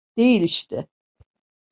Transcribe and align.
Değil 0.17 0.41
işte. 0.41 0.87